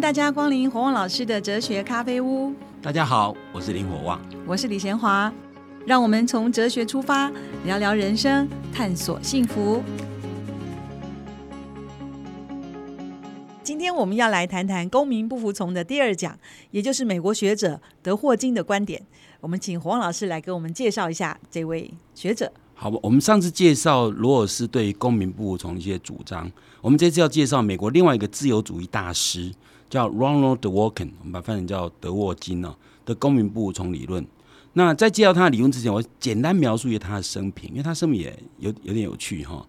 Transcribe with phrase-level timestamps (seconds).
[0.00, 2.54] 迎大家光临火旺老师的哲学咖啡屋。
[2.80, 5.30] 大家好，我是林火旺，我是李贤华。
[5.84, 7.30] 让我们从哲学出发，
[7.66, 9.82] 聊聊人生，探索幸福。
[13.62, 16.34] 今天我们要来谈谈公民不服从的第二讲，
[16.70, 19.02] 也就是美国学者德霍金的观点。
[19.42, 22.50] 我们请黄老师来给我们介绍一下这位学者。
[22.72, 29.52] 好，我们上次介绍罗尔斯对公民不服从一些主张，我们这次要介绍美国另外一个自由主义大师，
[29.90, 34.24] 叫 Ronald Dworkin，我们把它翻成叫德沃金哦的公民不服从理论。
[34.74, 39.66] 那在介绍他的理论之前，我简单描述一下他的生平，因为他生平也有有点有趣哈。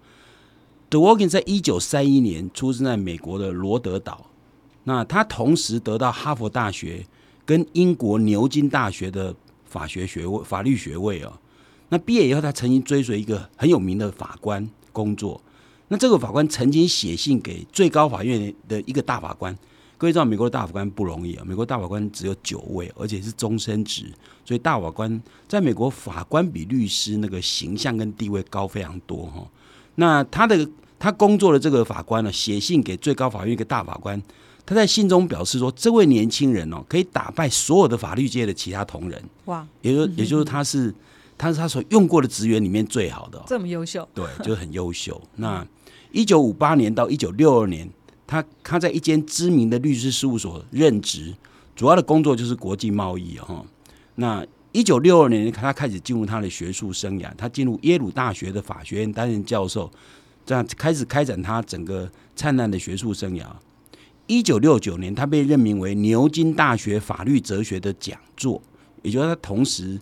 [0.91, 4.27] DeWolkin 在一九三一年出生在美国的罗德岛，
[4.84, 7.03] 那他同时得到哈佛大学
[7.43, 9.34] 跟英国牛津大学的
[9.65, 11.34] 法学学位、法律学位哦。
[11.90, 15.41] 那毕业以后，他曾经追随一个很有名的法官工作。
[15.87, 19.57] 那这个法官曾经写信给最高法院的一个大法官。
[20.02, 21.44] 各位知道，美国的大法官不容易啊！
[21.46, 24.12] 美国大法官只有九位，而且是终身职，
[24.43, 29.48] 所以大法官在美国法官比律师那个形象跟地位高非常多哈。
[29.93, 34.20] 那他的他工作的这个法官呢，写信给最高法院一个大法官，
[34.66, 39.24] 他在信中表示说，这位年轻人哦，可以打败所有的法律界的其他同仁。
[39.46, 39.63] 哇！
[39.84, 40.91] 也就也就是他是
[41.38, 45.21] 他是他所用过的职员里面最好的，这么优秀，对，就很优秀。
[45.36, 45.63] 那
[46.12, 47.88] 一九五八年到一九六二年。
[48.32, 51.35] 他他在一间知名的律师事务所任职，
[51.76, 53.62] 主要的工作就是国际贸易哈。
[54.15, 59.91] 那一九六二年，他开始进入他的学术生涯，他进入耶鲁大学的法学院担任教授，
[60.46, 63.46] 这样开始开展他整个灿烂的学术生涯。
[64.28, 68.62] 一九六九年，他被任命为牛津大学法律哲学的讲座，
[69.02, 70.00] 也就是他同时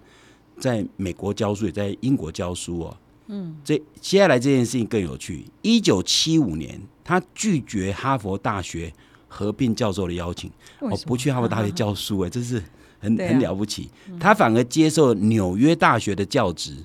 [0.60, 2.98] 在美国教书，也在英国教书哦。
[3.26, 5.46] 嗯，这接下来这件事情更有趣。
[5.64, 6.80] 一九七五年，
[7.10, 8.94] 他拒绝哈佛大学
[9.28, 10.48] 合并教授的邀请，
[10.80, 12.62] 我不去哈佛大学教书，哎，这是
[13.00, 13.90] 很很了不起。
[14.20, 16.78] 他反而接受纽约大学的教职，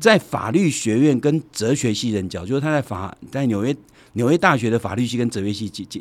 [0.00, 3.76] 在法律学院跟哲学系任教，就是他在法在纽约
[4.14, 6.00] 纽约大学的法律系跟哲学系教教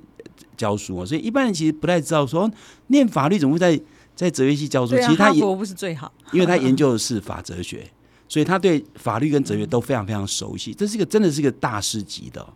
[0.55, 1.05] 教书啊。
[1.05, 2.49] 所以一般人其实不太知道，说
[2.87, 3.77] 念法律怎么会在
[4.15, 4.95] 在哲学系教书？
[4.95, 7.85] 其实他也不是最好，因为他研究的是法哲学。
[8.29, 12.47] 所以他对法律跟哲学都非常非常熟悉，这是一个真的是一个大师级的。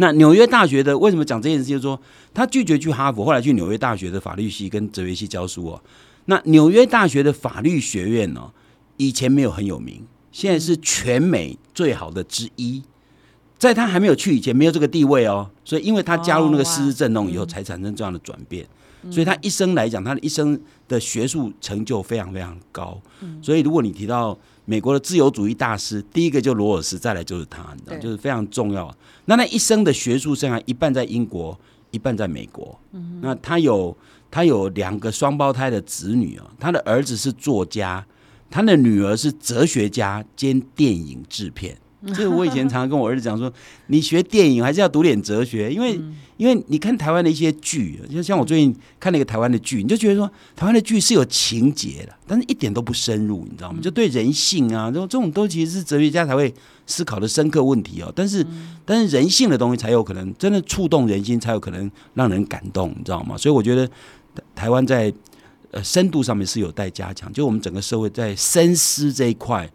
[0.00, 1.64] 那纽约大学的为什么讲这件事？
[1.64, 2.00] 就是说
[2.32, 5.82] 他拒绝去哈佛，后来去纽约大学的法律系跟哲学系教书哦。
[6.24, 8.50] 那纽约大学的法律学院呢，
[8.96, 10.02] 以前没有很有名，
[10.32, 12.82] 现在是全美最好的之一。
[13.58, 15.50] 在他还没有去以前，没有这个地位哦。
[15.66, 18.66] 所以因为他加入那个师资阵容以后，才产生这样的转变。
[19.10, 23.00] 所以他一生来讲，他的一生的学术成就非常非常高。
[23.40, 28.94] 所以如果你提到美国的自由主义大师，第一个就罗尔斯，再来就是他，你知道，就是非常重要。
[29.24, 31.58] 那他一生的学术生涯，一半在英国，
[31.90, 32.78] 一半在美国。
[33.20, 33.96] 那他有
[34.30, 38.04] 他有两个双胞胎的子女啊，他的儿子是作家，
[38.50, 41.76] 他的女儿是哲学家兼电影制片。
[42.14, 43.52] 这个我以前常常跟我儿子讲说，
[43.88, 46.00] 你学电影还是要读点哲学，因为
[46.38, 53.78] 因为你看台湾的一些剧，就像我最近看那个台湾的剧，你就觉得说台湾的剧是有情节的，但是一点都不深入，你知道吗？
[53.82, 56.54] 就对人性啊，这种这种都其实是哲学家才会
[56.86, 58.10] 思考的深刻问题哦。
[58.16, 58.46] 但是
[58.86, 63.36] 但是人性的东西才有可能真的触动人心，才有可能让人感动，你知道吗？
[63.36, 63.86] 所以我觉得
[64.54, 65.12] 台湾在
[65.70, 69.70] 呃深度上面是有待加强，就我们整个社会在深思这一块。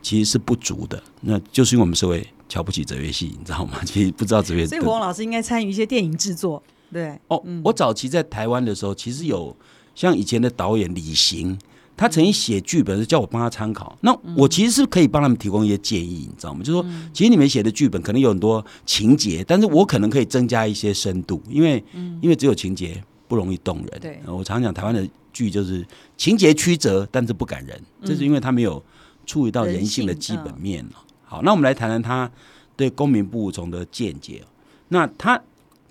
[0.00, 3.80] 其实是不足的，那就是因为我们社会瞧不起哲学系，你知道吗？
[3.84, 4.66] 其实不知道哲学。
[4.66, 7.18] 所以黄老师应该参与一些电影制作，对。
[7.28, 9.54] 哦，我早期在台湾的时候，其实有
[9.94, 11.58] 像以前的导演李行，
[11.96, 13.98] 他曾经写剧本是叫我帮他参考。
[14.00, 16.60] 那我其实是可以帮他们提供一些建议，你知道吗？
[16.62, 21.82] 就是说其实你们写的剧本可能有很多情节，但是我可能可以增加一些深度，因为
[22.22, 24.00] 因为只有情节不容易动人。
[24.00, 25.84] 对，我常讲台湾的剧就是
[26.16, 28.82] 情节曲折，但是不感人，这是因为他没有。
[29.28, 30.92] 触及到人性的基本面了。
[31.22, 32.28] 好，那我们来谈谈他
[32.74, 34.42] 对公民不服从的见解。
[34.88, 35.38] 那他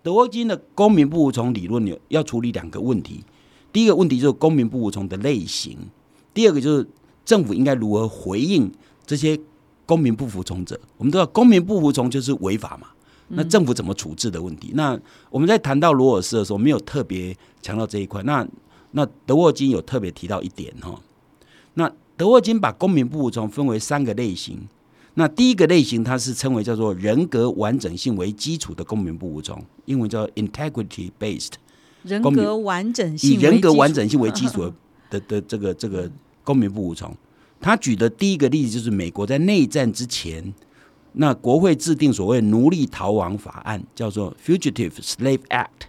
[0.02, 3.24] 德沃金的公民不服从理论有要处理两个问题。
[3.72, 5.78] 第一个问题就是公民不服从的类型，
[6.34, 6.88] 第二个就是
[7.24, 8.72] 政府应该如何回应
[9.06, 9.40] 这些
[9.86, 10.80] 公民不服从者。
[10.98, 12.88] 我们知道公民不服从就是违法嘛，
[13.28, 14.72] 那政府怎么处置的问题？
[14.74, 15.00] 那
[15.30, 18.24] 我们在谈到罗尔斯的时候，没有特别强调这一块。
[18.24, 18.48] 那
[18.92, 21.00] 那德沃金有特别提到一点哈，
[21.76, 21.92] 那。
[22.18, 24.68] 德沃金把公民不服从分为三个类型。
[25.14, 31.54] 那第一个类型，它是称为叫做人格完整性为基础的公民不服从，英文叫 integrity based。
[32.04, 34.72] 人格完整性以人格完整性为基础
[35.10, 36.10] 的的这个这个
[36.44, 37.16] 公民不服从。
[37.60, 40.54] 他举的第一个例子就是美国在内战之前，
[41.14, 45.88] 那国会制定所谓奴隶逃亡法案，叫做 Fugitive Slave Act。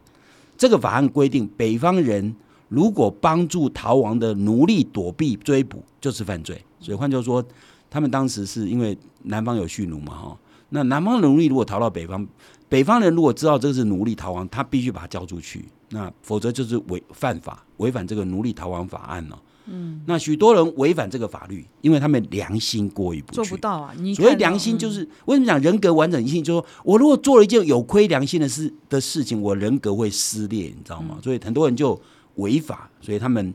[0.57, 2.35] 这个法案规定，北方人
[2.69, 6.63] 如果帮助逃亡的奴隶躲避追捕，就是犯罪。
[6.81, 7.45] 所以换句话说，
[7.91, 10.39] 他们当时是因为南方有蓄奴嘛，哈，
[10.71, 12.27] 那南方的奴隶如果逃到北方，
[12.69, 19.43] 北方人如果知道这个是奴隶逃亡，他必须把他交出去，那否则就是违犯法，违反这个奴隶逃亡法案了。
[19.71, 23.93] 嗯，那许多人违反这个法律，因为他们良心过意不去，做不到啊。
[23.99, 26.43] 你所谓良心就是为什么讲人格完整性？
[26.43, 31.19] 就是说我如果做了一件有亏良心的事的事情，我人格会撕裂，你知道吗？
[31.23, 32.01] 所以很多人就
[32.39, 33.55] 违法，所以他们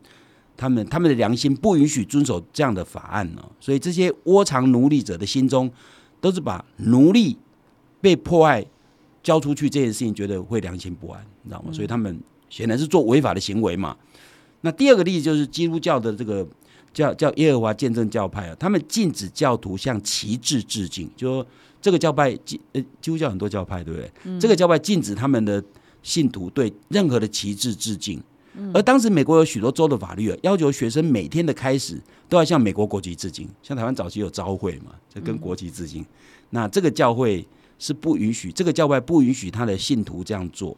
[0.56, 3.44] 他们他们的良心不允许遵守这样的法案呢。
[3.60, 5.70] 所以这些窝藏奴隶者的心中，
[6.22, 7.38] 都是把奴隶
[8.00, 8.66] 被迫害
[9.22, 11.72] 交出去这件事情，觉得会良心不安，你知道吗？
[11.74, 12.20] 所以他们
[12.50, 13.98] 显然是做违法的行为嘛。
[14.62, 16.48] 那第二个例子就是基督教的这个
[16.94, 21.48] 叫叫耶和华见证教派啊，他们禁止教徒向旗帜致敬，就说
[21.82, 22.38] 这个教派
[22.74, 24.40] 呃基督教很多教派对不对？
[24.40, 25.64] 这个教派禁止他们的
[26.02, 28.22] 信徒对任何的旗帜致敬。
[28.74, 36.06] 而当时美国有许多州的法律啊，要求学生每天的开始都要向美国国旗致敬，像台湾早期有朝会嘛，就跟国旗致敬。
[36.52, 37.46] 那这个教会
[37.80, 40.78] 是不允许，这个教派不允许他的信徒这样做，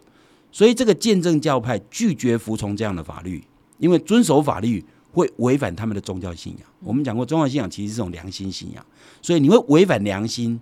[0.51, 3.43] 所以这个见证教派拒绝服从这样的法律。
[3.77, 4.81] 因为遵守法律
[5.11, 6.61] 会违反他们的宗教信仰。
[6.79, 8.85] 我们讲过，宗教信仰其实是种良心信仰，
[9.21, 10.57] 所以你会违反良心，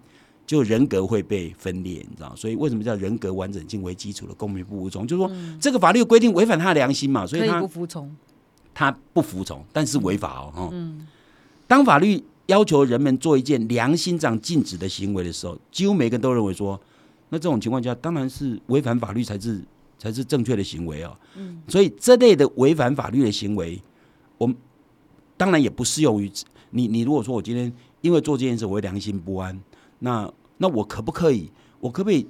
[0.45, 2.35] 就人格会被分裂，你知道？
[2.35, 5.07] 所以为什么叫人格完整性为基础的公民不服从？
[5.07, 8.15] 就是说，这个法律规定违反他的良心嘛，所以他不服从，
[8.73, 10.69] 他不服从，但是违法哦。
[10.71, 11.07] 嗯，
[11.67, 16.79] 当法律要求人们做一件良心上禁止的行为的时候，几乎每个人都认为说，
[17.29, 19.61] 那这种情况下当然是违反法律才是。
[19.99, 23.81] 才是正确的行为哦，嗯，所以这类的违反法律的行为，
[24.37, 24.53] 我们
[25.37, 26.29] 当然也不适用于
[26.71, 26.89] 你。
[26.89, 29.57] 你如果说我今天因为做这件事我会良心不安，
[30.03, 31.49] 那那我可不可以？
[31.79, 32.27] 我可不可以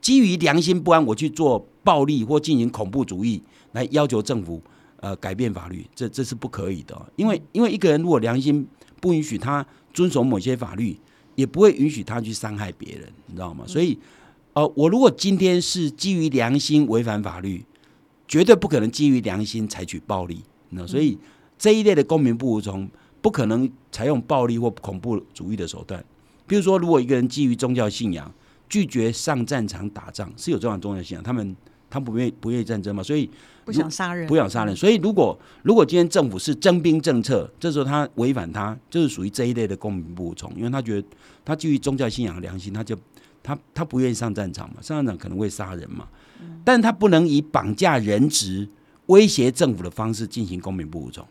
[0.00, 3.42] 基于良心不安，我去做暴力或进行恐怖主义
[3.72, 4.62] 来要求政府
[5.00, 5.86] 呃改变法律？
[5.94, 8.66] 这这是不可以的，因为因为一个人如果良心
[9.00, 10.96] 不允许他遵守某些法律，
[11.34, 13.64] 也不会允许他去伤害别人，你知道吗？
[13.66, 13.98] 所以。
[14.56, 17.66] 呃，我如果今天是基于良心违反法律，
[18.28, 20.44] 绝对不可能基于良心采取暴力。
[20.68, 21.18] 那所以
[21.58, 22.88] 这一类的公民不服从，
[23.20, 26.04] 不可能采用暴力或恐怖主义的手段。
[26.46, 28.32] 比如说，如果一个人基于宗教信仰
[28.68, 31.56] 拒绝上战场打仗，是有这样宗教信仰，他们
[31.88, 33.28] 他不愿意不愿意战争嘛，所以
[33.64, 34.74] 不想杀人，不想杀人。
[34.74, 41.08] 所以如果如果今天政府是征兵政策，这时候他违反他，就是属于这一类的公民不服从，因为他觉得
[41.44, 42.96] 他基于宗教信仰良心，他就。
[43.46, 44.76] 他他不愿意上战场嘛？
[44.80, 46.08] 上战场可能会杀人嘛？
[46.64, 48.66] 但他不能以绑架人质、
[49.08, 51.28] 威胁政府的方式进行公民不服从，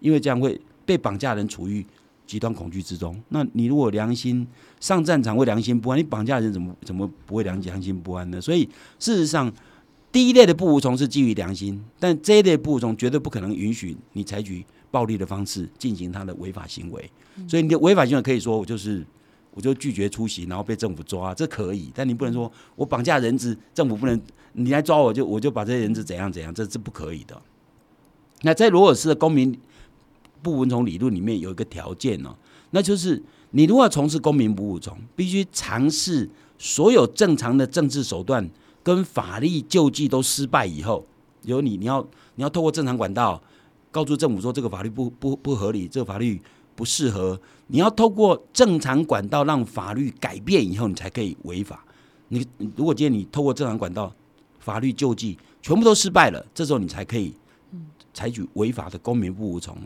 [0.00, 1.86] 因为这样会被绑架人处于
[2.32, 3.14] 极端恐惧之中。
[3.28, 4.46] 那你如果良心
[4.80, 8.40] 上战场会良心不安，你绑架人怎么怎么不会良良心不安呢？
[8.40, 8.66] 所以
[8.98, 9.52] 事实上，
[10.10, 17.10] 第一类的不服从是基于良心，但这一类不服从绝对不可能允许你采取暴力的方式进行他的违法行为。
[17.46, 19.04] 所以你的违法行为可以说我就是。
[19.54, 24.18] 我就拒绝出席，然后被政府抓，这可以，但你不能说我绑架人质，政府不能
[24.54, 27.38] 你来抓我，就我就把这些人质怎样怎样，这是不可以的。
[28.40, 29.54] 那在罗尔斯的公民
[30.42, 32.34] 不服从理论里面有一个条件哦，
[32.70, 33.22] 那就是
[33.52, 38.48] 你如果从事公民不服从，必须尝试所有正常的政治手段
[38.82, 41.06] 跟法律救济都失败以后，
[41.42, 43.42] 有你你要你要透过正常管道
[43.90, 46.40] 告诉政府说这个法律不不不合理，这个法律。
[46.74, 51.84] 不适合，你要透过正常管道让法律改变以后，你才可以违法。
[52.28, 52.44] 你
[52.74, 54.10] 如果今天你透过正常管道，
[54.58, 57.34] 法律救济全部都失败了，这时候你才可以
[58.14, 59.76] 采取违法的公民不服从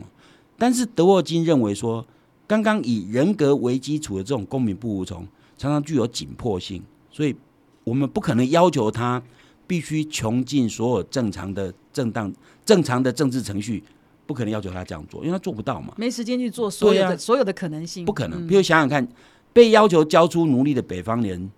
[0.57, 2.05] 但是德沃金认为说，
[2.45, 7.35] 刚刚以人格为基础的这种公民不服从，常常具有紧迫性，所以
[7.83, 9.21] 我们不可能要求他
[9.65, 12.33] 必须穷尽所有正常的、正当、
[12.65, 13.83] 正常的政治程序。
[14.25, 15.93] 不可能要求他这样做，因为他做不到嘛。
[15.95, 18.45] 没时间去做所有的所有的可能性，不可能。
[18.45, 19.07] 比如想想看，
[19.53, 21.49] 被要求交出奴隶的北方人，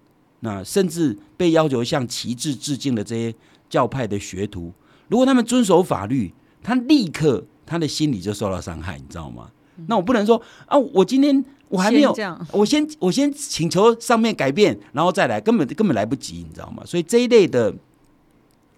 [0.41, 3.33] 那甚至被要求向旗帜致敬的这些
[3.67, 4.71] 教派的学徒，
[5.07, 9.51] 如果他们遵守法律，他立刻他的心理就受到伤害，你知道吗？
[9.85, 12.13] 那我不能说啊，我今天我还没有，
[12.51, 16.83] 我先我先请求上面改变，然后再来，根本根本来不及，你知道吗？
[16.85, 17.73] 所以这一类的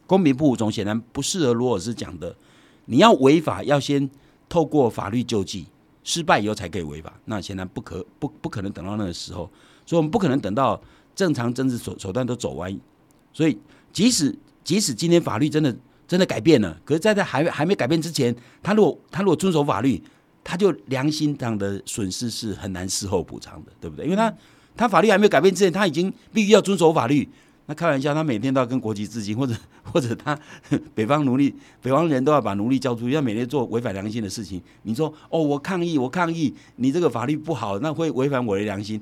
[0.05, 2.35] 公平不服从，显然不适合罗尔斯讲的。
[2.85, 4.09] 你要违法，要先
[4.49, 5.67] 透过法律救济，
[6.03, 7.13] 失败以后才可以违法。
[7.25, 9.49] 那显然不可不不可能等到那个时候，
[9.85, 10.79] 所以我们不可能等到
[11.15, 12.77] 正常政治手手段都走完。
[13.31, 13.57] 所以
[13.93, 15.73] 即使即使今天法律真的
[16.11, 20.03] 真的改变了，可是在他还还没改变之前，他如果他如果遵守法律，
[20.43, 24.03] 他就良心上的损失是很难事后补偿的，对不对？
[24.03, 24.33] 因为他
[24.75, 27.25] 他法律还没有改变之前，他已经必须要遵守法律。
[27.65, 29.55] 那开玩笑，他每天都要跟国旗致敬，或者
[29.89, 30.37] 或者他
[30.93, 34.61] 北方奴隶、北方人都要把奴隶交出去，要每天做违反良心的事情。
[34.83, 39.01] 你说哦，我抗议，我抗议，你这个法律不好，那会违反我的良心。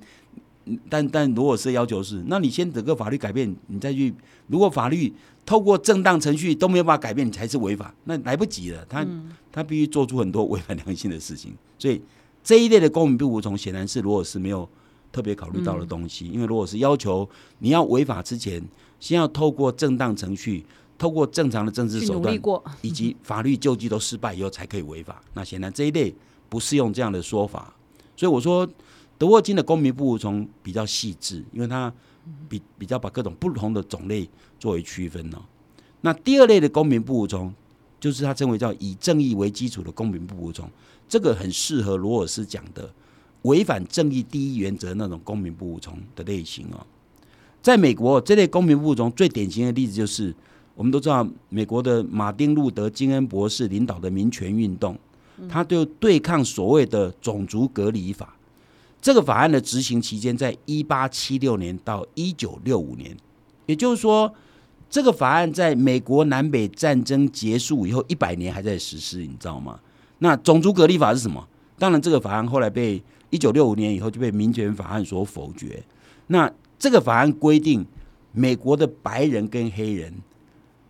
[0.90, 4.14] 但但如果是要求是，那你先整个法律改变，你再去。
[4.48, 5.14] 如果法律
[5.46, 8.84] 透过正当程序都没有办法改变，你才是违法，那来不及了。
[8.90, 9.06] 他
[9.52, 11.54] 他必须做出很多违反良心的事情。
[11.78, 12.02] 所以
[12.44, 14.68] 这一类的公民不服从，显然是如果是没有
[15.12, 16.28] 特别考虑到的东西。
[16.28, 18.64] 因为如果是要求你要违法之前，
[19.00, 20.66] 先要透过正当程序，
[20.98, 22.36] 透过正常的政治手段，
[22.82, 25.22] 以及法律救济都失败以后才可以违法。
[25.34, 26.14] 那显然这一类
[26.50, 27.74] 不适用这样的说法。
[28.16, 28.68] 所以我说。
[29.20, 31.94] 德沃金的公民不服从比较细致，因为它
[32.48, 35.40] 比比较把各种不同的种类作为区分呢。
[36.02, 37.54] 那第二类的公民不服从，
[38.00, 40.70] 就是他称为叫以正义为基础的公民不服从，
[41.10, 42.90] 这个很适合罗尔斯讲的
[43.42, 46.80] 违反正义第一原则那种公民不服从的类型哦。
[47.62, 50.34] 在美国，这类公民不服从最典型的例子就是，
[50.76, 54.98] 我们都知道美国的马丁路德金恩博士领导的民权运动，
[55.50, 58.34] 他就对抗所谓的种族隔离法。
[59.01, 63.15] 这个法案的执行期间在一八七六年到一九六五年，
[63.65, 64.34] 也就是说，
[64.89, 69.79] 这个法案在美国南北战争结束以后一百年还在实施，你知道吗？
[70.18, 71.48] 那种族隔离法是什么？
[71.77, 75.82] 当然，这个法案后来被一九六五年以后就被民权法案所否决。
[76.27, 77.86] 那这个法案规定，
[78.34, 80.13] 美国的白人跟黑人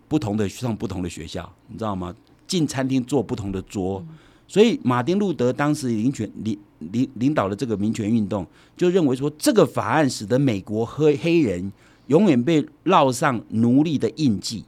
[0.08, 2.16] 不同的上不同的学校，你知道吗？
[2.48, 4.04] 进餐厅坐不同的桌。
[4.48, 6.58] 所以，马丁路德当时领权领
[6.92, 8.46] 领领导的这个民权运动，
[8.78, 11.72] 就认为说，这个法案使得美国黑黑人
[12.08, 14.64] 永远被烙上奴隶的印记。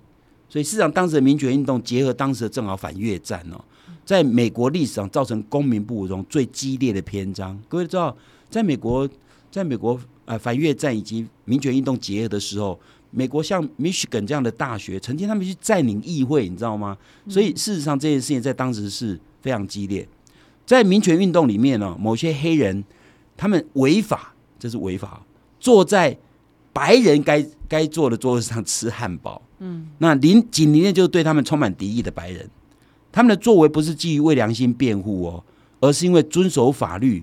[0.49, 3.63] 所以，市场当时的民权运动结合当时的正好反越战哦，
[4.05, 7.57] 在美国历史上造成公民不服从最激烈的篇章。
[7.69, 8.15] 各位知道，
[8.49, 9.09] 在美国，
[9.49, 12.77] 在美国呃反越战以及民权运动结合的时候，
[13.11, 16.97] 美国像 Michigan 这样的大学，曾经他们去占领议会，你知道吗？
[17.29, 19.19] 所以，事实上这件事情在当时是。
[19.41, 20.07] 非常激烈，
[20.71, 22.81] 在民权运动里面呢，某些黑人
[23.35, 25.21] 他们违法，这是违法，
[25.59, 26.17] 坐在
[26.71, 29.41] 白人该该坐的桌子上吃汉堡。
[29.59, 32.49] 嗯，那邻紧邻的就是对他们充满敌意的白人，
[33.11, 35.43] 他们的作为不是基于为良心辩护哦，
[35.81, 37.21] 而是因为遵守法律，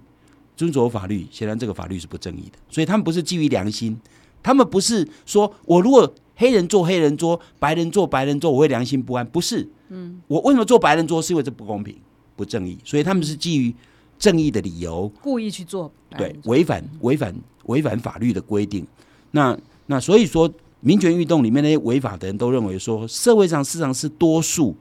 [0.54, 1.26] 遵守法律。
[1.30, 3.98] 显然这个法律是不正义的，所以他们不是基于良心，
[4.42, 9.66] 他们不是说我如果黑人坐黑人桌，白人坐白人桌，我会良心不安，不是。
[9.88, 11.22] 嗯，我为什么坐白人桌？
[11.22, 11.96] 是因为这不公平。
[12.38, 13.74] 不正义，所以他们是基于
[14.16, 18.86] 正义的理由，故意去做，对，违反违反违反法律的规定。
[19.32, 24.76] 那那所以说，民权运动里面那些违法的人都认为说，社会上市场是多数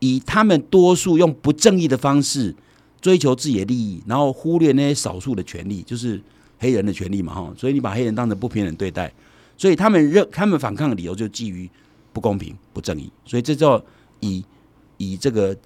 [0.00, 2.52] 以他们多数用不正义的方式
[3.00, 6.20] 追求自己的利益，然后忽略那些少数的权利，就是
[6.58, 7.54] 黑人的权利嘛，哈。
[7.56, 9.12] 所以你把黑人当成不平等对待，
[9.56, 11.70] 所以他们认他们反抗的理由就基于
[12.12, 13.80] 不公平、不正义，所以这叫
[14.18, 14.44] 以
[14.96, 15.56] 以这个。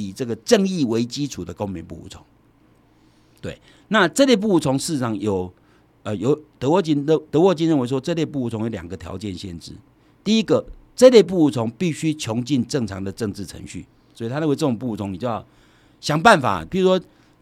[0.00, 2.22] 以这个正义为基础的公民不服从，
[3.40, 5.52] 对，那这类不服从事实上有，
[6.02, 9.72] 呃，有德沃金德德沃金认为说，这类不服从有两个条件限制。
[10.22, 10.64] 第一个，
[10.94, 15.44] 这类不服从必须穷尽正常的政治程序，所以他认为这种不服从，你就要
[16.00, 17.00] 想办法，比如说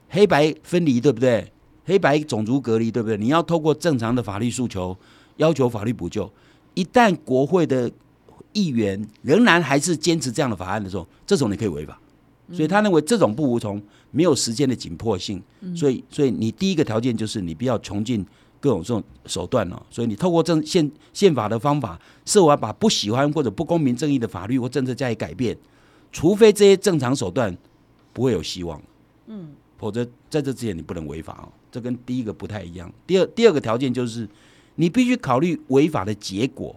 [0.08, 1.52] 黑白分离，对不对？
[1.84, 3.16] 黑白种族隔离，对不对？
[3.16, 4.96] 你要透过正常的法律诉求，
[5.38, 6.30] 要求法律补救。
[6.74, 7.90] 一旦国会的
[8.52, 11.98] 议员仍然还是坚持这样的法案的时候，这种你可以违法。
[12.50, 15.42] 所以他认为这种不服从没有时间的紧迫性，
[15.76, 18.24] 所以所以你第一个条件就是你不要穷尽
[18.58, 19.82] 各种这种手段哦。
[19.90, 25.56] 所以你透过政宪宪法的方法，设法把不喜欢或者不公平正义的法律或政策加以改变，
[26.10, 27.54] 除非这些正常手段
[28.12, 28.80] 不会有希望，
[29.26, 31.52] 嗯，否则在这之前你不能违法哦。
[31.70, 32.90] 这跟第一个不太一样。
[33.06, 34.26] 第二第二个条件就是
[34.76, 36.74] 你必须考虑违法的结果，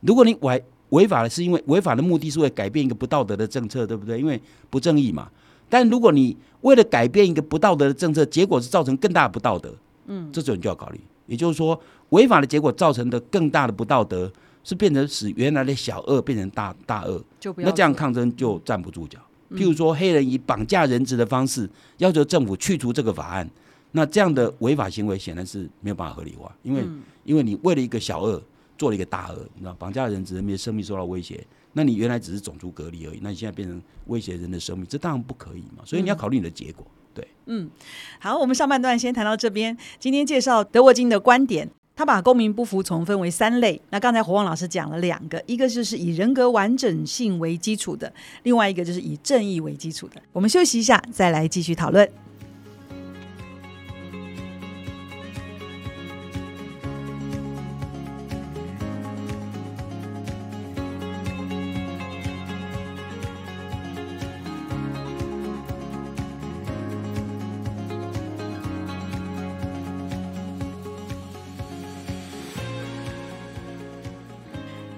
[0.00, 0.64] 如果你违。
[0.92, 4.18] 违法的是因为违法的目的是为改变一个不道德的政策，对不对？
[4.18, 5.30] 因为不正义嘛。
[5.68, 9.74] 但如果你为了改变一个不道德的政策，结果是造成更大的不道德，
[10.06, 11.00] 嗯，这种就要考虑。
[11.26, 11.80] 也就是说，
[12.10, 14.30] 违法的结果造成的更大的不道德，
[14.62, 17.24] 是变成使原来的小恶变成大大恶，
[17.56, 19.18] 那这样抗争就站不住脚。
[19.52, 21.66] 譬如说，黑人以绑架人质的方式
[21.98, 23.48] 要求政府去除这个法案，
[23.92, 26.84] 那这样的违法行为显然是没有办法合理化，因为
[27.24, 28.42] 因为你为了一个小恶。
[28.82, 31.46] 做了一个大额，你知道，绑架人只，人民的生命受到威胁。
[31.72, 35.84] 那你原来只是种族隔离而已，那你现在变成威胁人的生命，这当然不可以嘛。
[35.84, 36.84] 所以你要考虑你的结果。
[37.14, 37.70] 对，嗯，
[38.18, 39.78] 好，我们上半段先谈到这边。
[40.00, 43.80] 今天介绍德沃金的观点，他把公民不服从分为三类。
[43.90, 48.12] 那刚才火旺老师讲了两个，一个就是以人格完整性为基础的，
[48.42, 50.20] 另外一个就是以正义为基础的。
[50.32, 52.10] 我们休息一下，再来继续讨论。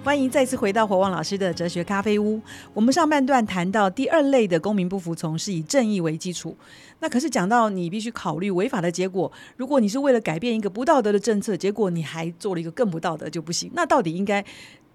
[0.04, 2.38] 欢迎再次回到火旺老师的哲学咖啡屋。
[2.74, 6.54] 我们上半段谈到第二类的公民不服从是以正义为基础，
[7.00, 9.32] 那可是讲到你必须考虑违法的结果。
[9.56, 13.70] 如果你是为了改变一个不道德的政策，结果你还做了一个更不道德就不行。
[13.72, 14.44] 那到底应该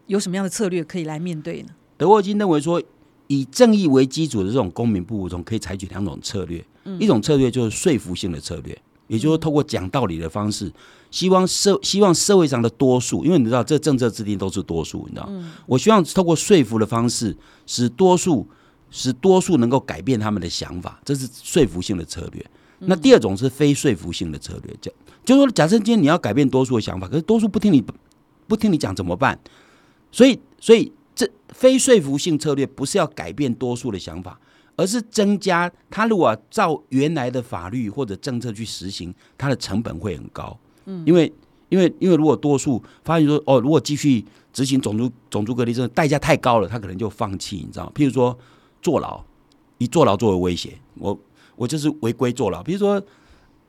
[0.05, 1.69] 有什么样的策略可以来面对呢？
[1.97, 2.79] 德沃金认为说，
[3.25, 6.63] 以正义为基础的这种公民不服从可以采取两种策略，
[6.99, 10.71] 一种策略就是说服性的策略，也就是透过讲道理的方式。
[11.11, 15.29] 希望社希望社会上的多数，因为你知道这政策制定都是多数，你知道，
[15.65, 17.35] 我希望透过说服的方式，
[17.65, 18.47] 使多数
[18.91, 22.45] 使多数能够改变他们的想法，这是说服性的策略。
[22.79, 24.91] 那第二种是非说服性的策略，就
[25.25, 27.83] 就是说，假设今天你要改变多数的想法，可是多数不听你
[28.47, 29.37] 不听你讲怎么办？
[30.11, 34.39] 所以，所以这非说服性策略不是要改变多数的想法，
[34.75, 40.57] 而是增加他如果照原来的法律或者政策去实行，它的成本会很高。
[41.05, 41.31] 因为，
[41.69, 47.91] 因为，因为如果多数发现说，哦，如果继续执行种族种族隔离政策，代价太高了，他可能就放弃，你知道？
[47.95, 48.37] 譬如说
[48.81, 49.21] 坐牢，
[49.77, 51.17] 以坐牢作为威胁，我
[51.55, 52.63] 我就是违规坐牢。
[52.63, 53.01] 比如说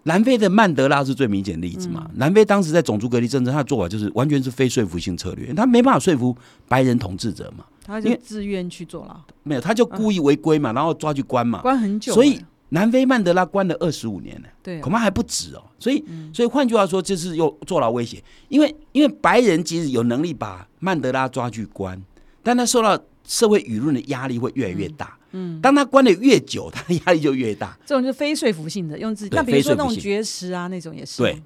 [0.04, 2.10] 南非的曼德拉是最明显的例子嘛？
[2.14, 6.34] 南非当时在种族隔离政策，他的做法就是完全是非说服性策略，他没办法说服
[6.66, 12.40] 白人统治者嘛，他就自愿去坐牢，没有，他就故意违规嘛，然后抓去关嘛，关很久，所以。
[12.70, 15.62] 南非曼德拉关了二十五年呢，对，恐怕还不止哦。
[15.78, 18.22] 所以，所以换句话说，就是又坐牢威胁。
[18.48, 22.00] 因为，因为白人即使有能力把曼德拉抓去关，
[22.42, 25.18] 但他受到社会舆论的压力会越来越大。
[25.32, 27.78] 嗯，当他关的越久，他的压力就越大。
[27.86, 29.35] 这种是非说服性的，用自己。
[29.35, 31.18] 那比如说那种绝食啊，那种也是。
[31.18, 31.42] 对，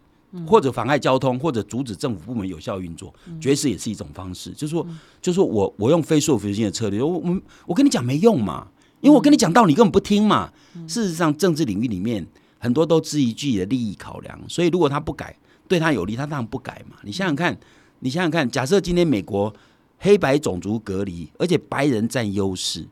[0.46, 4.50] 或者妨碍交通，或者阻止政府部门有效运作，绝食也是一种方式。
[4.50, 4.86] 就是说，
[5.22, 8.68] 就是说我我用非说服性的策略，我我我跟你讲没用嘛。
[9.04, 10.50] 因为我跟你讲道理，你根本不听嘛。
[10.88, 12.26] 事实上，政治领域里面
[12.58, 15.36] 很多都基于自己的利益考量，所以如果他不改，
[15.68, 16.96] 对他有利，他当然不改嘛。
[17.02, 17.54] 你想想看，
[17.98, 19.54] 你想想看，假设今天美国
[19.98, 22.88] 黑白种族隔离，而且白人占优势，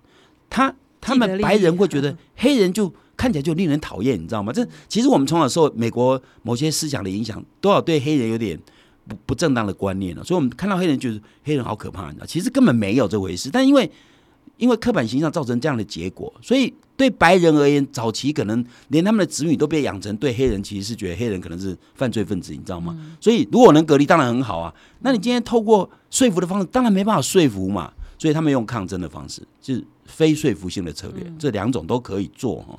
[0.51, 4.53] 他他们白人会觉得黑人就看起来就令人讨厌，你知道吗？
[4.53, 8.61] 这其实我们从小受美国某些思想的影响，多少对黑人有点
[9.09, 10.23] 不不正当的观念了。
[10.23, 12.27] 所以我们看到黑人就是黑人好可怕，你知道？
[12.27, 13.91] 其实根本没有这回事，但因为。
[14.57, 22.97] 因为刻板形象造成这样的结果，所以对白人而言，早期可能连他们的子女都被养成对黑人其实是觉得黑人可能是犯罪分子，你知道吗？
[23.21, 24.73] 所以如果能隔离，当然很好啊。
[25.01, 27.93] 那你今天透过说服的方式，当然没办法说服嘛。
[28.19, 32.79] 所以他们用抗争的方式，就是非说服性的策略，这两种都可以做哈。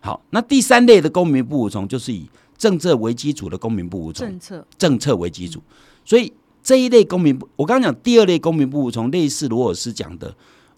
[0.00, 5.62] 好，那第三类的公民不服从，就是以政策为基础的公民不服从，政策政策为基础。
[6.04, 6.32] 所以
[6.64, 10.34] 这一类公民不，我刚刚讲第二类公民不服从，类似罗尔斯讲的。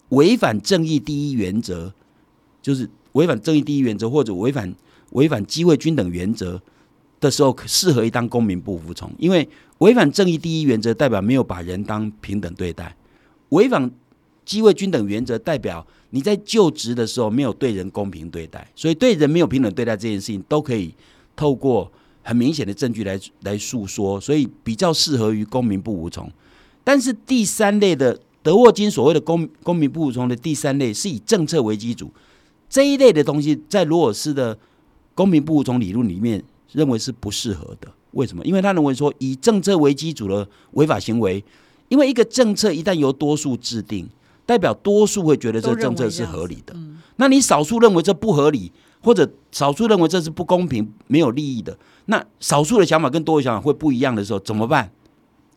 [0.09, 1.91] 违反正义第一原则，
[2.61, 4.73] 就是违反正义第一原则，或者违反
[5.11, 6.61] 违反机会均等原则
[7.19, 9.11] 的时候，适合于当公民不服从。
[9.17, 9.47] 因为
[9.79, 12.85] 违反正义第一原则，代表没有把人当平等对待；
[13.49, 13.89] 违反
[14.45, 18.69] 机会均等原则，代表你在就职的时候没有对人公平对待。
[18.75, 20.93] 所以，对人没有平等对待这件事情，都可以
[21.35, 21.91] 透过
[22.21, 24.21] 很明显的证据来来诉说。
[24.21, 26.31] 所以，比较适合于公民不服从。
[26.83, 28.19] 但是，第三类的。
[28.45, 32.13] 德沃金所谓的公公民不服从的第三类是以政策为基础，
[32.69, 34.55] 这一类的东西在罗尔斯的
[35.15, 37.91] 公民不服从理论里面认为是不适合的。
[38.11, 38.45] 为什么？
[38.45, 41.43] 因为他认为说以政策为基础的违法行为，
[41.87, 44.07] 因为一个政策一旦由多数制定，
[44.45, 46.75] 代表多数会觉得这个政策是合理的。
[47.15, 54.91] 那你少数认为这不合理，或者少数认为这是不公平、没有利益的，那少数的想法跟多数想法会不一样的时候，怎么办？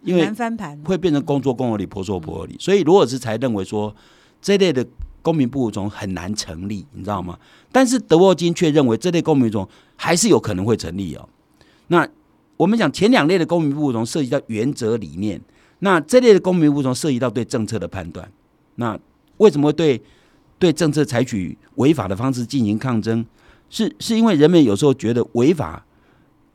[0.02, 3.94] 因为翻盘会变成公做公有理，婆说婆有理，所以罗尔斯才认为说
[4.40, 4.86] 这类的
[5.22, 7.36] 公民不服从很难成立，你知道吗？
[7.72, 11.28] 但是德沃金却认为这类公民不服从还是有可能会成立哦。
[11.88, 12.08] 那
[12.56, 15.40] 我们讲前两类的公民不服从涉及到原则理念，
[15.80, 18.30] 那这类的公民不服从涉及到对政策的判断。
[18.76, 18.98] 那
[19.38, 20.00] 为什么对
[20.58, 23.26] 对政策采取违法的方式进行抗争？
[23.68, 25.84] 是是因为人们有时候觉得违法。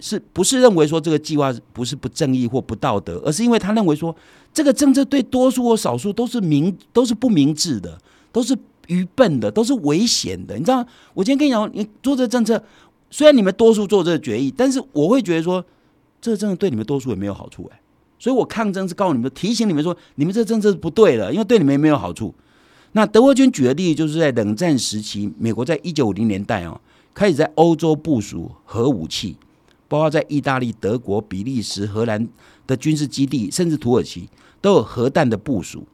[0.03, 4.13] 是不是认为说这个计划不是不正义或不道德，而是因为他认为说
[4.53, 7.97] 这个政策对多数或少数都是明都是不明智的，
[8.29, 8.53] 都是
[8.87, 10.55] 愚笨的，都是危险的。
[10.57, 12.61] 你知道，我今天跟你讲，你做这个政策，
[13.09, 15.63] 虽然你们多数做这个决议，但是我会觉得说
[16.19, 17.79] 这个政策对你们多数也没有好处哎，
[18.19, 22.35] 所以我抗争是告诉你们，提醒你们说你们这政策是不对的，因为对你们也没有好处。
[22.91, 26.81] 那德国军举的例子就是在冷战时期，美国在一九五零年代哦，
[27.13, 29.37] 开始在欧洲部署核武器。
[29.87, 32.27] 包括在意大利、德国、比利时、荷兰
[32.65, 34.29] 的军事基地，甚至土耳其
[34.61, 35.85] 都有核弹的部署。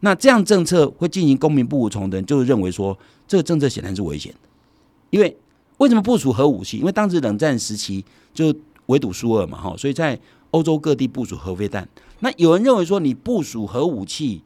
[0.00, 4.38] 那这样政策会进行公民不服从的人，就认为说这个政策显然是危险的。
[5.10, 5.36] 因为
[5.78, 6.78] 为什么部署核武器？
[6.78, 8.54] 因为当时冷战时期就
[8.86, 10.18] 围堵苏俄嘛，哈，所以在
[10.50, 11.88] 欧洲各地部署核飞弹。
[12.20, 14.42] 那有人认为说，你部署核武器，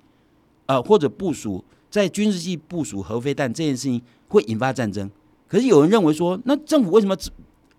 [0.67, 5.11] 呃，或者部署在军事系部署核飞弹这件事情会引发战争。
[5.49, 7.17] 可是有人认为说，那政府为什么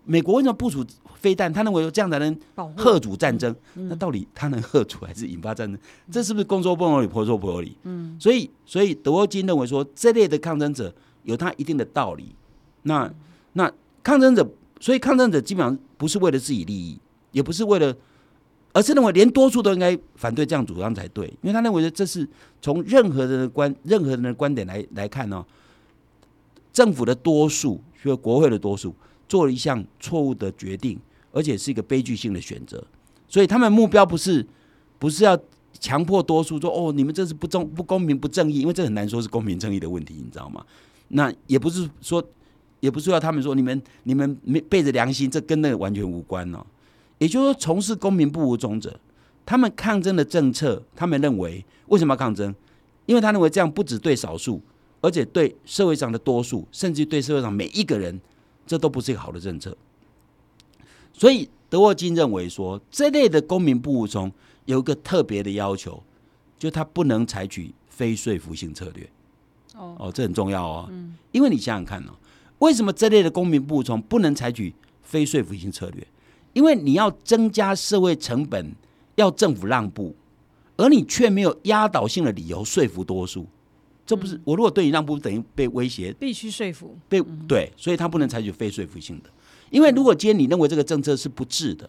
[0.04, 0.84] 美国为什么部署
[1.20, 1.52] 飞弹？
[1.52, 2.36] 他认为这样才能
[2.76, 3.54] 吓阻战争。
[3.74, 5.78] 那到底他能吓阻还是引发战争？
[6.10, 7.76] 这是不是公说不有理，婆说婆有理？
[7.84, 12.34] 嗯，所以所以德沃金认为说，这类的抗争者有他一定的道理。
[12.82, 13.12] 那
[13.52, 13.70] 那
[14.02, 14.48] 抗争者，
[14.80, 16.98] 所以抗争者基本上不是为了自己利益，
[17.32, 17.94] 也不是为了。
[18.72, 22.24] 而是认为连多数都应该反对这样主张才对，因为他认为这是
[22.62, 25.44] 从任何人的观任何人的观点来来看呢，
[26.72, 28.94] 政府的多数，就国会的多数
[29.28, 30.96] 做了一项错误的决定，
[31.32, 32.82] 而且是一个悲剧性的选择。
[33.28, 34.46] 所以他们目标不是
[34.98, 35.38] 不是要
[35.78, 40.64] 强迫多数说哦，你们这是不正不公平不正义，因为这很难说是公平正义的问题，你知道吗？
[41.08, 42.22] 那也不是说
[42.80, 46.64] 也不是要他们说你们你们没背着良心，这跟那个完全无关哦。
[47.18, 48.98] 也就是说，从事公民不无忠者，
[49.44, 52.54] 他们抗争的政策，他们认为为什么要抗争？
[53.06, 54.60] 因为他认为这样不止对少数，
[55.00, 58.20] 而且对社会上的多数，甚至对社会上每一个人，
[58.66, 59.76] 这都不是一个好的政策。
[61.20, 64.32] 所以德沃金认为说，这类的公民不服从
[64.64, 66.02] 有一个特别的要求，
[66.58, 69.06] 就他不能采取非说服性策略。
[69.76, 70.88] 哦哦，这很重要哦。
[70.90, 72.12] 嗯，因为你想想看哦，
[72.60, 76.06] 为什么这类的公民不服从不能采取非说服性策略？
[76.54, 78.74] 因为你要增加社会成本，
[79.16, 80.16] 要政府让步，
[80.78, 83.46] 而你却没有压倒性的理由说服多数，
[84.06, 89.28] 这不是我如果对你让步，等于被威胁，必须说服，被对，所以他不能采取非说服性的。
[89.70, 91.88] 因为如果今天你认为这个政策是不智的，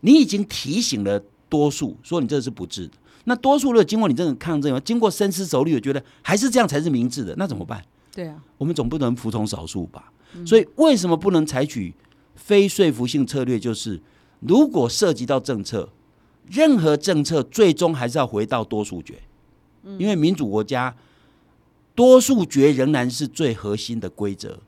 [0.00, 7.84] 你已经提醒了多数，说你这是不智的，那多数如果经过你这种抗争，经过深思熟虑，我觉得还是这样才是明智的，那怎么办？
[8.12, 10.12] 对啊，我们总不能服从少数吧？
[10.44, 11.94] 所以为什么不能采取？
[12.34, 14.00] 非说服性策略就是，
[14.40, 15.88] 如果涉及到政策，
[16.48, 19.20] 任何政策最终还是要回到多数决，
[19.98, 20.94] 因为民主国家
[21.94, 24.60] 多数决仍然是最核心的规则。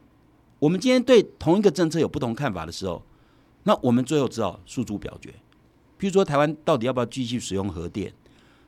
[0.60, 3.02] 我们今天对同一个政策有不同看法的时候，
[3.64, 5.34] 那我们最后只好诉诸表决。
[5.98, 8.12] 比如说，台湾到底要不要继续使用核电？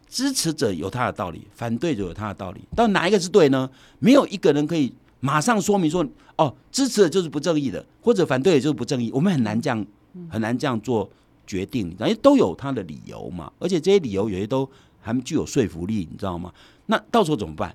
[0.08, 3.70] 支持者有他的道理，反对者有他的道理，到哪一个是对呢？
[3.98, 4.92] 没有一个人可以。
[5.24, 6.04] 马上说明说，
[6.36, 9.08] 哦，支持的就是不正义的，或者反对的就是不正义。
[9.14, 9.86] 我们很难这样，
[10.28, 11.08] 很难这样做
[11.46, 13.52] 决定，因为都有他的理由嘛。
[13.60, 14.68] 而且这些理由有些都
[15.00, 16.52] 还具有说服力，你知道吗？
[16.86, 17.72] 那到时候怎么办？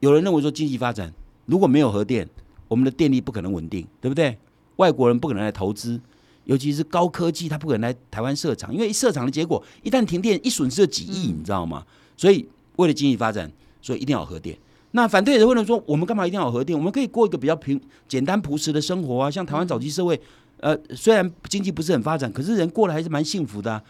[0.00, 1.14] 有人认为说，经济发展
[1.46, 2.28] 如果没有核电，
[2.74, 4.36] 我们的电力不可能稳定，对不对？
[4.76, 6.00] 外国人不可能来投资，
[6.42, 11.86] 尤其是高科技，他不可能来台湾设厂，因为一设厂的结果，一旦停电，一损失几亿，你知道吗？
[12.16, 13.48] 所以为了经济发展，
[13.80, 14.58] 所以一定要核电。
[14.90, 16.76] 那反对人会说：“我们干嘛一定要核电？
[16.76, 19.30] 我们可以过一个比较平、简单、朴实的生活啊！
[19.30, 20.20] 像台湾早期社会，
[20.58, 23.80] 呃，虽然经济不是很发展，可是人过得还是蛮幸福的。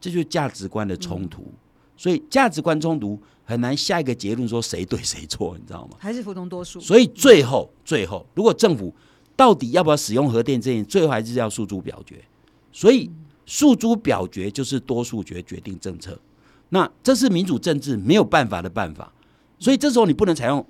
[0.00, 1.44] 这就是价值观的冲突。
[2.00, 5.98] 所以价值观冲突很难下一个结论说谁对谁错，你知道吗？
[5.98, 6.80] 还是服从多数。
[6.80, 8.90] 所以最后，最后，如果政府
[9.36, 12.24] 到底要不要使用核电这件，最后还是要诉诸表决。
[12.72, 13.10] 所以
[13.44, 16.18] 诉诸表决就是多数决决定政策。
[16.70, 19.12] 那这是民主政治没有办法的办法。”
[19.60, 20.64] 所以这时候你不能采用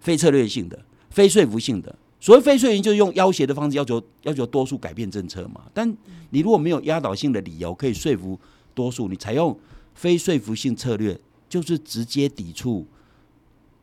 [0.00, 1.94] 非策略性的、非说服性的。
[2.18, 5.60] 所谓非说服就是用要挟的方式要求要求多数改变政策嘛。
[5.74, 5.94] 但
[6.30, 8.40] 你如果没有压倒性的理由可以说服
[8.72, 9.54] 多数，你采用
[9.96, 12.86] 非说服性策略，就是直接抵触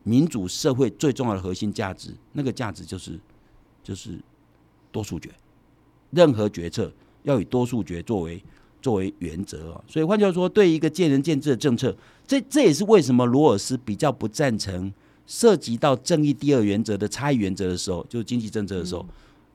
[0.02, 2.14] 民主社会最重要的核心价值。
[2.32, 3.20] 那个价值就是
[3.82, 4.18] 就是
[4.90, 5.28] 多数决，
[6.10, 6.90] 任何决策
[7.24, 8.42] 要以多数决作为。
[8.84, 11.96] 作为原则啊，所以换句话说，对一个见仁见智的政策，
[12.26, 14.92] 这这也是为什么罗尔斯比较不赞成
[15.26, 19.06] 涉及到正义第二原则的差异原则的时候，就是经济政策的时候，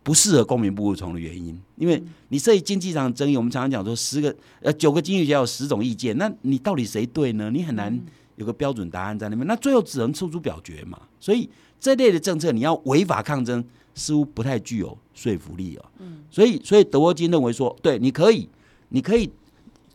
[0.10, 1.56] 不适合公民不服从的原因。
[1.76, 7.52] 因为你涉及经济上的争议，我们常常讲说十个呃九个经济学家有十种意见，那你到底谁对呢？
[7.52, 7.96] 你很难
[8.38, 11.00] 有个标准答案在那边，那最后只能出出表决嘛。
[11.20, 11.48] 所以
[11.80, 15.92] 这类的政策，你要违法抗争，似乎不太具有说服力啊。
[16.00, 18.50] 嗯，所以所以德沃金认为说，对，你可以。
[18.92, 19.30] 你可以，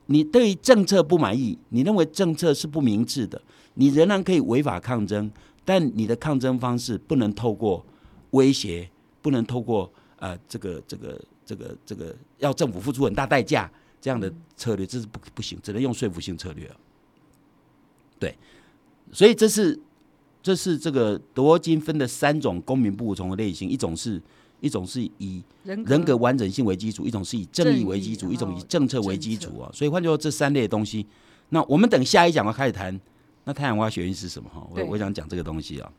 [0.06, 3.42] 你对于政策不满意，你认为政策是不明智的，
[3.74, 5.28] 你仍然可以违法抗争，
[5.64, 7.84] 但你的抗争方式不能透过
[8.30, 8.88] 威胁，
[9.20, 9.92] 不能透过
[10.24, 16.70] 呃这个这个这个这个要政府付出很大代价这样的策略，这是不不行，只能用说服性策略
[18.18, 18.34] 对，
[19.12, 19.78] 所以这是
[20.42, 24.20] 这是这个德沃金分的三种公民不服从的类型，一种是。
[24.60, 29.68] 一种是以人格完整性为基础，一种是以正义为基础，一种以政策为基础啊。
[29.74, 31.06] 所以换句话说，这三类东西，
[31.50, 32.98] 那我们等下一讲要开始谈，
[33.44, 34.66] 那太阳花学运是什么哈？
[34.70, 35.92] 我我想讲这个东西啊。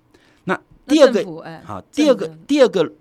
[0.46, 1.24] 那第二个
[1.64, 2.92] 好，第二个第二个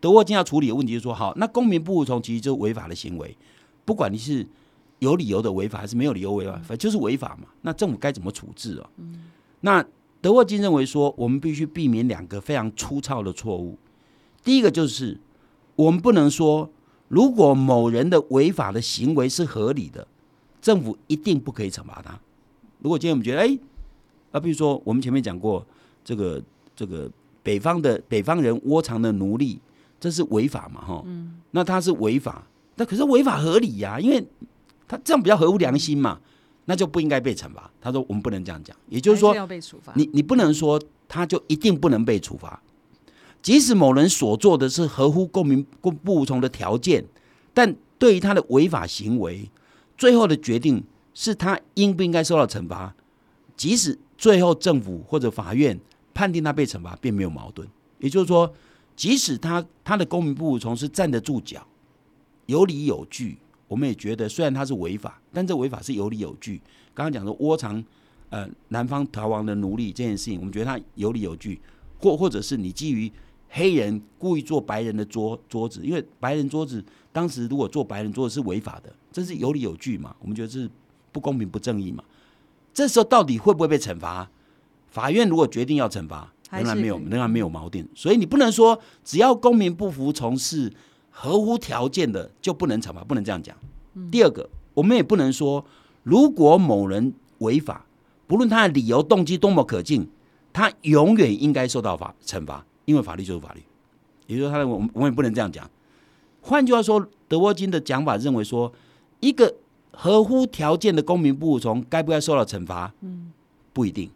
[0.00, 3.36] 德沃金要处理的问题是说，好，那公民不服从其实就是违法的行为，
[3.84, 4.46] 不管你是
[4.98, 7.48] 有理由的违法还是没有理由违法，反正就是违法嘛。
[7.62, 8.88] 那政府该怎么处置哦？
[9.60, 9.84] 那
[10.20, 13.78] 德沃金认为说，我们必须避免两个非常粗糙的错误。
[14.42, 15.20] 第一个就是，
[15.74, 16.70] 我们不能说，
[17.08, 20.06] 如果某人的违法的行为是合理的，
[20.60, 22.18] 政府一定不可以惩罚他。
[22.80, 23.58] 如果今天我们觉得，哎、
[24.32, 25.64] 啊，比如说我们前面讲过，
[26.04, 26.42] 这个
[26.74, 27.10] 这个
[27.42, 29.58] 北方的北方人窝藏的奴隶，
[30.06, 30.80] 这是违法嘛？
[30.80, 31.04] 哈，
[31.50, 34.24] 那他是违法，那可是违法合理呀、因为
[34.86, 36.20] 他这样比较合乎良心嘛，
[36.66, 37.68] 那就不应该被惩罚。
[37.80, 39.92] 他说我们不能这样讲，也就是说是，要被处罚。
[39.96, 42.62] 你你不能说他就一定不能被处罚，
[43.42, 47.04] 即使某人所做的是合乎公民不服从的条件，
[47.52, 49.50] 但对于他的违法行为，
[49.98, 52.94] 最后的决定是他应不应该受到惩罚。
[53.56, 55.80] 即使最后政府或者法院
[56.14, 57.66] 判定他被惩罚，并没有矛盾。
[57.98, 58.54] 也就是说，
[58.96, 61.64] 即使他他的公民不服从是站得住脚，
[62.46, 63.36] 有理有据，
[63.68, 66.60] 我们也觉得虽然他是违法，但这违法是有理有据。
[66.94, 67.84] 刚刚讲说窝藏
[68.30, 71.60] 呃南方逃亡的奴隶这件事情，我们觉得他有理有据，
[71.98, 73.12] 或或者是你基于
[73.50, 76.82] 黑人故意做白人的桌桌子，因为白人桌子
[77.12, 80.16] 当时如果做白人桌子是违法的，这是有理有据嘛？
[80.20, 80.70] 我们觉得这是
[81.12, 82.02] 不公平不正义嘛？
[82.72, 84.30] 这时候到底会不会被惩罚？
[84.88, 90.72] 法院如果决定要惩罚，仍然没有仍然没有锚定，所以你不能说只要公民不服从是
[91.10, 93.56] 合乎条件的就不能惩罚，不能这样讲。
[94.10, 95.64] 第二个，我们也不能说
[96.02, 97.84] 如果某人违法，
[98.26, 100.08] 不论他的理由动机多么可敬，
[100.52, 103.62] 他永远应该受到法惩罚，因为法律就是法律。
[104.26, 105.68] 也就是说，他的我们我们也不能这样讲。
[106.42, 108.72] 换句话说，德沃金的讲法认为说，
[109.20, 109.54] 一个
[109.92, 112.92] 合乎条件的公民不服从，该不该受到惩罚？
[113.00, 113.32] 嗯，
[113.72, 114.10] 不一定。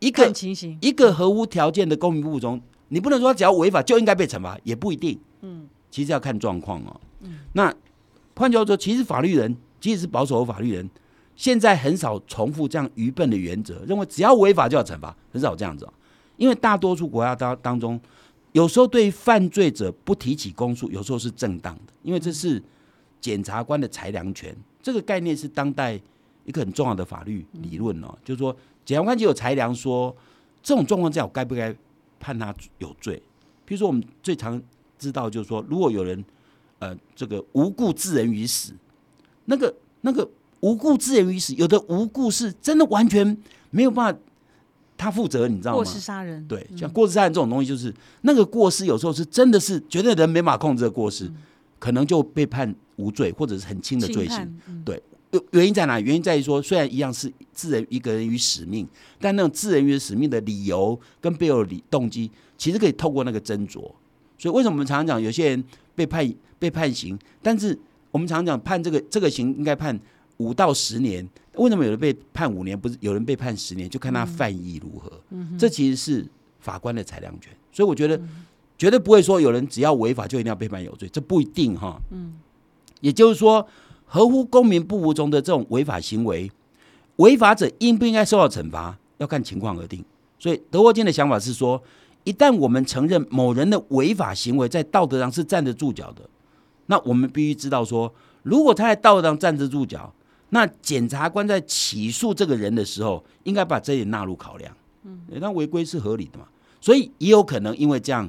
[0.00, 5.18] 一个情形，一个合乎条件的公民不服从，你不能说只要违法就应该被惩罚，也不一定。
[5.42, 7.00] 嗯，其实要看状况哦。
[7.20, 7.72] 嗯，那
[8.34, 10.88] 换句话说，其实法律人，即使是保守的法律人，
[11.36, 15.92] 现在很少重复这样愚笨的原则，认为只要违法就要惩罚，很少这样子、哦。
[16.36, 18.00] 因为大多数国家当当中，
[18.52, 22.62] 有时候对犯罪者不提起公诉，有时候是正当的，因为这是
[23.20, 24.56] 检察官的裁量权。
[24.82, 26.00] 这个概念是当代
[26.46, 28.56] 一个很重要的法律理论哦，就是说
[28.90, 30.12] 检察官就有裁量说，
[30.60, 31.72] 这种状况之下，我该不该
[32.18, 33.22] 判他有罪？
[33.64, 34.60] 比如说，我们最常
[34.98, 36.24] 知道就是说，如果有人
[36.80, 38.72] 呃这个无故致人于死，
[39.44, 43.38] 那个那个无故致人于死，有的无故是真的完全
[43.70, 44.20] 没有办法
[44.96, 45.90] 他负责，你知道吗过吗？
[45.92, 51.30] 失杀人，对，像过失杀人这种东西，就是那个过失有时候是真的是觉得人没法控制的过失，
[51.78, 54.36] 可能就被判无罪或者是很轻的罪行。
[54.36, 55.00] 判，嗯原
[55.52, 56.00] 原因在哪？
[56.00, 58.84] 原因在于说，虽然一样是置人一个人于使命，
[59.20, 63.92] 但那种置人于使命的理由跟背后的理动机，其实可以透过那个斟酌。
[64.36, 65.64] 所以为什么我们常常讲有些人
[65.94, 67.78] 被判被判刑，但是
[68.10, 69.96] 我们常讲判这个这个刑应该判
[70.38, 73.88] 五到十年，为什么有人被判五年，不是有人被判十年？
[73.88, 75.12] 就看他犯意如何。
[75.56, 76.26] 这其实是
[76.58, 77.52] 法官的裁量权。
[77.70, 78.20] 所以我觉得
[78.76, 82.00] 绝对不会说有人只要违法就一定要被判有罪，这不一定哈。
[82.10, 82.32] 嗯，
[83.00, 83.64] 也就是说。
[84.12, 86.50] 合乎公民不服从的这种违法行为，
[87.16, 90.04] 违法者应不应该受到惩罚，要看情况而定。
[90.36, 91.80] 所以德沃金的想法是说，
[92.24, 96.28] 一旦我们承认某人的违法行为在道德上是站得住脚的，
[96.86, 100.12] 那我们必须知道说，如果他在道德上站得住脚，
[100.48, 104.76] 那检察官在起诉这个人的时候，应该把这一点纳入考量。
[105.04, 106.46] 嗯，那违规是合理的嘛，
[106.80, 108.28] 所以也有可能因为这样，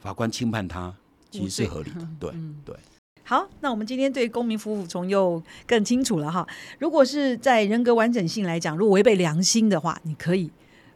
[0.00, 0.92] 法官轻判他，
[1.30, 2.08] 其实是合理的。
[2.18, 2.32] 对
[2.64, 2.74] 对。
[3.30, 6.44] 好，那我们今天对公民服服从又更清楚了哈。
[6.80, 10.50] 如果是在人格完整性来讲，如果违背良心的话，你可以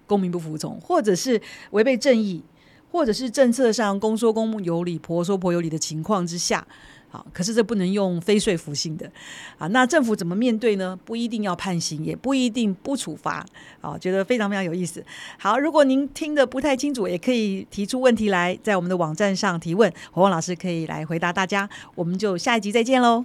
[0.05, 2.43] 公民不服从，或者是违背正义，
[2.91, 6.67] 或者是政策上公说公有理，婆说婆有理的情况之下。
[7.15, 9.09] 啊，可是这不能用非说服性的
[9.57, 9.69] 啊。
[9.69, 10.99] 那政府怎么面对呢？
[11.05, 13.47] 不一定要判刑，也不一定不处罚。
[13.81, 15.05] 啊，觉得非常非常有意思。
[15.39, 21.71] 好，如果您听得不太清楚，也可以提出问题来，在我们的网站上提问，火旺老师可以来回答大家。
[21.95, 23.25] 我们就下一集再见喽。